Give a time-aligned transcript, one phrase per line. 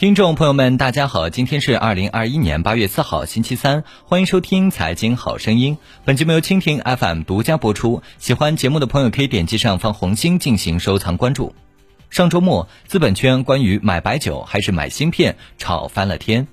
[0.00, 5.76] 听众朋友们，大家好，今天是二零二一年八月四号，星期三，欢迎收听《财经好声音》。
[6.06, 8.02] 本节目由蜻蜓 FM 独家播出。
[8.16, 11.54] 喜欢节目的朋友可以点击上方红心进行收藏关注。
[12.08, 16.48] 上周末，资本圈关于买白酒还是买芯片吵翻了天。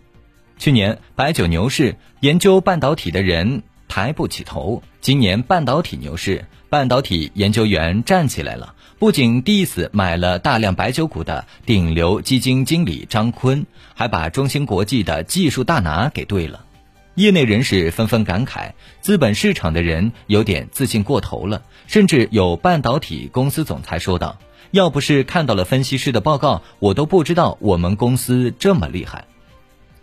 [0.57, 8.75] 去年白酒牛市，研究半导体的人抬不起头；今年半导体牛市，半导体研究员站起来了。
[9.00, 16.66] 不仅 diss 买了大量白酒股的顶流基金经理张坤，还把中芯国际的技术大拿给对了。
[17.13, 21.62] 业内人士纷纷感慨，资本市场的人有点自信过头了。
[21.86, 24.39] 甚至有半导体公司总裁说道
[24.72, 29.25] ：“要不是看到了分析师的报告，我都不知道我们公司这么厉害。”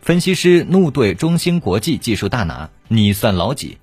[0.03, 3.79] 分析师怒怼中芯国际技术大拿：“你算老几？”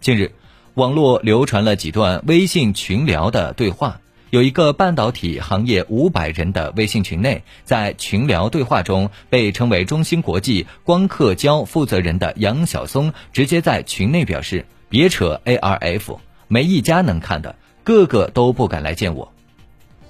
[0.00, 0.32] 近日，
[0.74, 4.00] 网络流传了几段微信群聊的对话。
[4.30, 19.32] 有一个半导体行业五百人的微信群内，在群聊对话中，被称为中芯国际光刻胶负责人的杨晓松直接在群内表示：“别扯 ARF，没一家能看的，个个都不敢来见我。”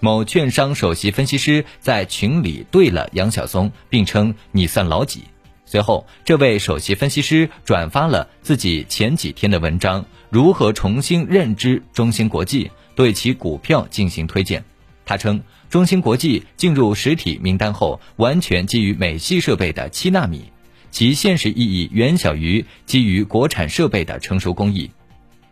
[0.00, 5.24] 某券商首席分析师在群里对了杨晓松，并称：“你算老几？”
[5.64, 12.70] 随后，这位首席分析师转发了自己前几天的文章，如何重新认知中芯国际。
[13.00, 14.62] 对其股票进行推荐，
[15.06, 20.52] 他称中芯国际进入实体名单后，完全基于美系设备的七纳米，
[20.90, 24.90] 其现实意义远小于基于国产设备的成熟工艺。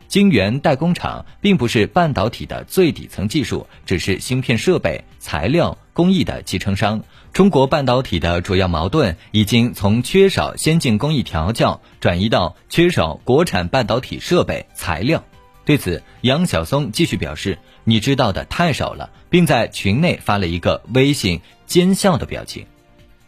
[0.09, 7.03] 晶圆代工厂并不是半导体的最底层技术，只是芯片设备、材料、工艺的集成商。
[7.33, 15.25] 中国半导体的主要矛盾已经从缺少先进工艺调教，转移到缺少国产半导体设备、材料。
[15.69, 22.65] 对此，杨晓松继续表示：“你知道的太少了，并在群内发了一个微信奸笑的表情。”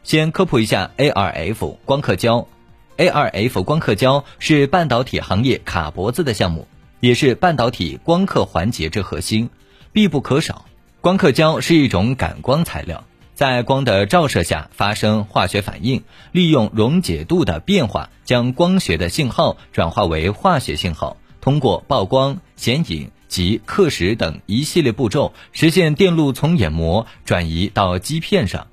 [0.05, 2.49] 先科普一下 ARF 光刻胶
[2.97, 6.67] ，ARF 光刻胶是半导体行业卡脖子的项目，
[7.01, 9.51] 也是半导体光刻环节之核心，
[9.93, 10.65] 必不可少。
[11.03, 21.19] 光刻胶是一种感光材料，在光的照射下发生化学反应，利用溶解度的变化，将光学的信号转化为化学信号。
[21.41, 28.67] 通过曝光、显影及刻蚀等一系列步骤，实现电路从眼膜转移到基片上。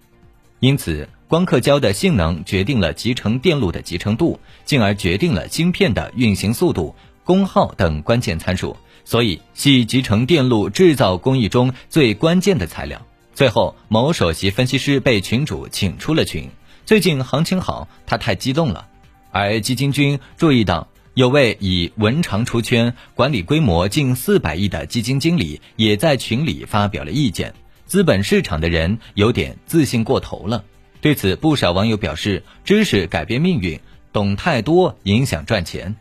[0.59, 8.75] 因此，光刻胶的性能决定了集成电路的集成度，进而决定了芯片的运行速度、功耗等关键参数。
[9.05, 13.01] 所以，系集成电路制造工艺中最关键的材料。
[13.33, 16.49] 最后，某首席分析师被群主请出了群。
[16.85, 18.87] 最近行情好，他太激动了。
[19.31, 20.87] 而基金君注意到。
[21.17, 27.55] 有位以文长出圈、管理规模近四百亿的基金经理，也在群里发表了意见。
[27.87, 30.63] 资本市场的人有点自信过头了。
[31.01, 33.79] 对此，不少网友表示：“知识改变命运，
[34.13, 35.95] 懂太多影响赚钱。”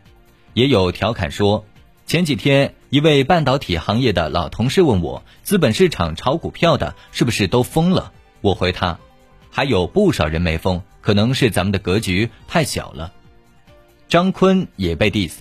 [0.53, 1.65] 也有调侃说
[2.05, 8.99] ：“前几天一位半导体行业的老同事问我，资本市场炒股票的是不是都疯了？”我回他
[9.49, 13.13] ：“还有不少人没疯，可能是咱们的格局太小了。”
[14.09, 15.33] 张坤也被 diss。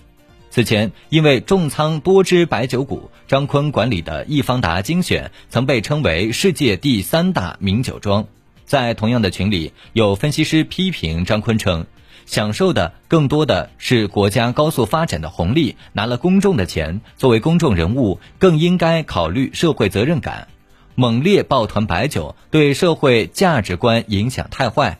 [0.50, 8.26] 此前，因为重仓多只白酒股，张坤管理的易方达精选曾被称为世界第三大名酒庄。
[8.64, 11.86] 在同样的群里，有分析师批评张坤称，
[12.24, 20.48] 享受的更多的是国家高速发展的红利，拿了公众的钱，作为公众人物，更应该考虑社会责任感。
[20.96, 24.98] 猛烈抱团白酒，对社会价值观影响太坏，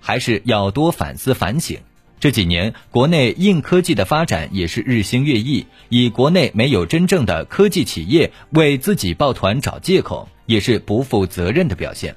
[0.00, 1.80] 还是要多反思反省。
[2.22, 5.66] 这几年，国内硬科技的发展也是日新月异。
[5.88, 12.14] 以国内没有真正的科技企业为自己抱团找借口，也是不负责任的表现。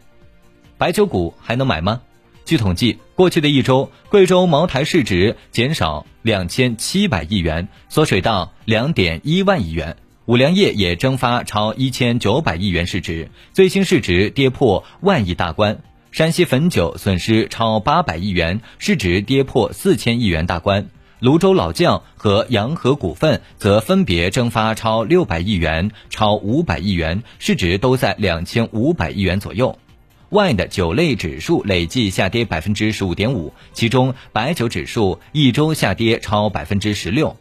[0.77, 2.03] 白酒股还能买吗？
[2.45, 9.95] 据统计，过去的一周，贵州茅台市值减少两千七百亿元，缩水到两点一万亿元；
[10.27, 15.79] 五粮液也蒸发超一千九百亿元市值，最新市值跌破万亿大关。
[16.15, 20.85] 山西汾酒损失超八百亿元，市值跌破四千亿元大关；
[21.19, 29.77] 泸州老窖和洋河股份则分别蒸发超六百亿元、超五百亿元，市值都在两千五百亿元左右。
[30.29, 37.35] 外的酒类指数累计下跌百分之十五点五，其中白酒指数一周下跌超百分之十六。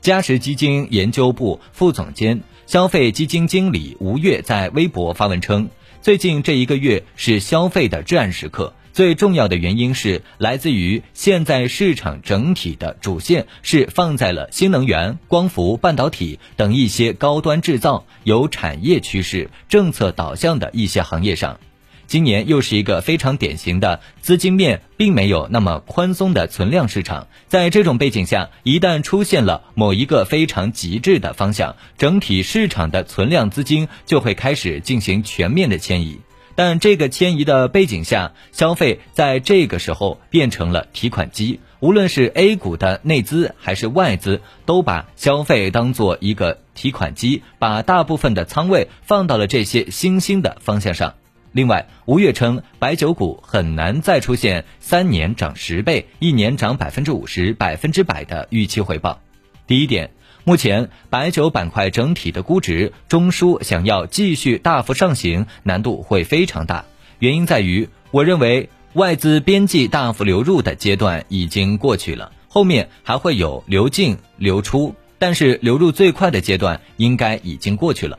[0.00, 5.68] 嘉实基金研究部副总监、消费基金经理吴越在微博发文称。
[6.04, 21.58] 最近这一个月是消费的至暗时刻，最重要的原因是来自于现在市场整体的主线是放在了新能源、光伏、半导体等一些高端制造、有产业趋势、政策导向的一些行业上。
[22.06, 27.28] 今年又是一个非常典型的资金面并没有那么宽松的存量市场。
[27.48, 36.20] 在这种背景下，一旦出现了某一个非常极致的方向，整体市场的存量资金就会开始进行全面的迁移。
[36.56, 41.58] 但这个迁移的背景下，消费在这个时候变成了提款机。
[41.80, 51.14] 无论是 A 股的内资还是外资，都把消费当做一个提款机，把大部分的仓位放到了这些新兴的方向上。
[51.54, 59.20] 另外，吴越称白酒股很难再出现三年涨十倍、一年涨百分之五十、百分之百的预期回报。
[59.66, 60.10] 第一点。
[60.46, 66.84] 目前白酒板块整体的估值中枢想要继续大幅上行，难度会非常大。
[67.18, 78.18] 原因在于，我认为外资边际大幅流入的阶段已经过去了，后面还会有流进流出，但是流入最快的阶段应该已经过去了。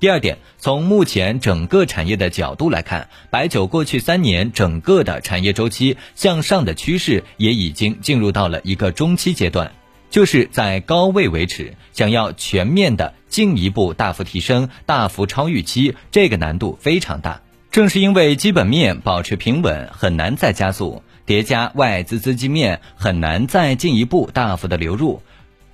[0.00, 9.72] 第二点，从目前整个产业的角度来看，白酒过去三年整个的产业周期向上的趋势也已经进入到了一个中期阶段。
[10.08, 17.42] 就是在高位维持，想要全面的进一步大幅提升、大幅超预期，这个难度非常大。
[17.70, 25.22] 正是因为基本面保持平稳，很难再加速，叠加外资资金面很难再进一步大幅的流入，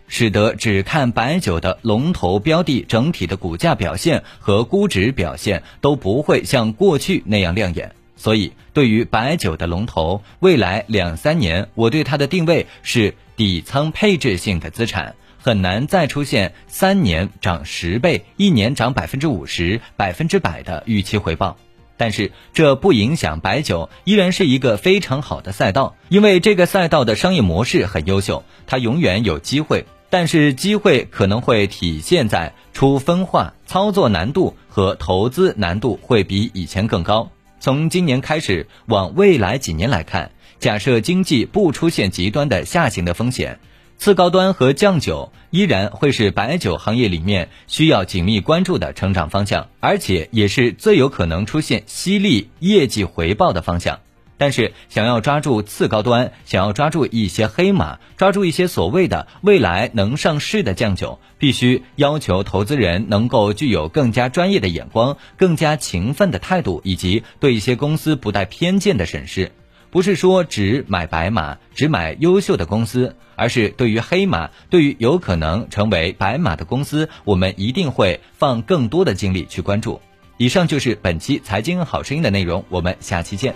[0.09, 7.95] 使得只看白酒的龙头标的整体的股价表现和估值表现都不会像过去那样亮眼。
[8.17, 13.15] 所以，对于白酒的龙头，未来两三年，我对它的定位是。
[13.37, 21.57] 底仓配置性的资产很难再出现三年涨十倍、一年涨百分之五十、百分之百的预期回报，
[21.97, 29.85] 但是这不影响白酒依然是一个非常好的赛道，因为这个赛道的商业模式很优秀，它永远有机会，
[30.17, 37.33] 但是机会可能会体现在出分化、操作难度和投资难度会比以前更高。
[37.59, 40.31] 从今年开始往未来几年来看。
[40.61, 43.59] 假设经济不出现极端的下行的风险，
[43.99, 53.99] 次高端和酱酒依然会是白酒行业里面需要紧密关注的成长方向，而且也是最有可能出现犀利业绩回报的方向。
[54.37, 69.53] 但是，想要抓住次高端，想要抓住一些黑马，抓住一些所谓的未来能上市的酱酒，必须要求投资人能够具有更加专业的眼光、更加勤奋的态度，以及对一些公司不带偏见的审视。
[69.91, 80.01] 不是说只买白马，只买优秀的公司，而是对于黑马，对于有可能成为白马的公司，我们一定会放更多的精力去关注。
[80.37, 83.55] 以上就是本期财经好声音的内容，我们下期见。